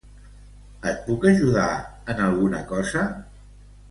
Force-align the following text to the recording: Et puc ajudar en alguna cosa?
Et 0.91 1.03
puc 1.09 1.27
ajudar 1.33 1.67
en 2.13 2.23
alguna 2.31 2.63
cosa? 2.75 3.07